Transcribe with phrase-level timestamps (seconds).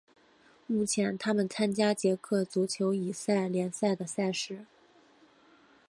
[0.65, 4.65] 目前他们参加捷克足球乙级联赛的赛事。